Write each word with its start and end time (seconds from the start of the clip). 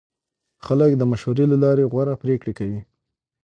خلک 0.65 0.91
د 0.97 1.01
مشورې 1.11 1.45
له 1.51 1.57
لارې 1.63 1.89
غوره 1.91 2.13
پرېکړې 2.23 2.53
کوي 2.59 2.79